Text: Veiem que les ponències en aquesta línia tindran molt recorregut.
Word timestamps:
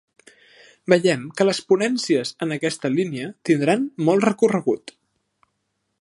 Veiem 0.93 1.27
que 1.41 1.45
les 1.47 1.59
ponències 1.73 2.31
en 2.45 2.55
aquesta 2.57 2.93
línia 2.95 3.29
tindran 3.51 3.87
molt 4.09 4.29
recorregut. 4.29 4.99